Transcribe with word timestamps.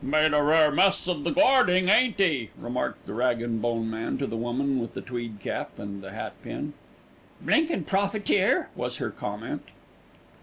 "Made 0.03 0.33
a 0.33 0.41
rare 0.41 0.71
mess 0.71 1.07
of 1.07 1.23
the 1.23 1.29
garding, 1.29 1.87
ain't 1.87 2.19
'e?" 2.19 2.49
remarked 2.59 3.05
the 3.05 3.13
rag 3.13 3.39
and 3.39 3.61
bone 3.61 3.87
man 3.87 4.17
to 4.17 4.25
the 4.25 4.35
woman 4.35 4.79
with 4.79 4.93
the 4.93 5.01
tweed 5.01 5.39
cap 5.39 5.77
and 5.77 6.01
the 6.01 6.09
hat 6.09 6.33
pin. 6.41 6.73
"Blinkin' 7.39 7.83
profiteer!" 7.83 8.69
was 8.75 8.97
her 8.97 9.11
comment. 9.11 9.67